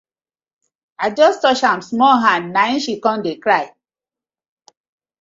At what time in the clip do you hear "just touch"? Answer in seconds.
1.11-1.61